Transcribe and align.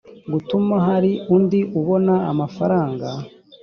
gutuma 0.31 0.75
hari 0.87 1.11
undi 1.35 1.59
ubona 1.79 2.13
amafaranga 2.31 3.07